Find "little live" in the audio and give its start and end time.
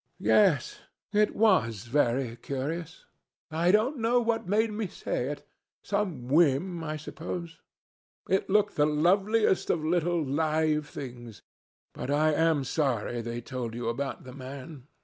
9.85-10.89